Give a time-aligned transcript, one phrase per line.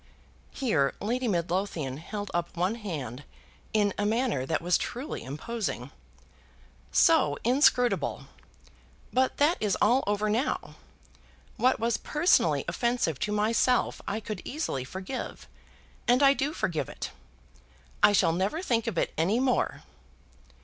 [0.49, 3.23] Here Lady Midlothian held up one hand
[3.71, 5.91] in a manner that was truly imposing;
[6.91, 8.25] "so inscrutable!
[9.13, 10.73] But that is all over now.
[11.57, 15.47] What was personally offensive to myself I could easily forgive,
[16.07, 17.11] and I do forgive it.
[18.01, 19.83] I shall never think of it any more."